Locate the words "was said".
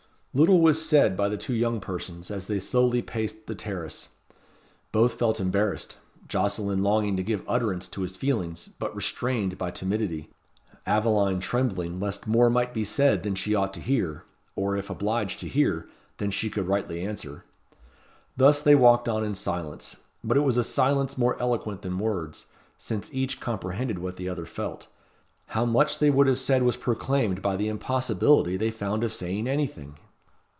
0.61-1.17